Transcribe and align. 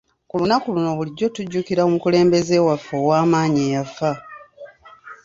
Ku 0.29 0.33
lunaku 0.39 0.67
luno 0.75 0.91
bulijjo 0.97 1.27
tujjukira 1.35 1.81
omukulembeze 1.87 2.55
waffe 2.67 2.93
ow'amaanyi 3.01 3.59
eyafa. 3.67 4.11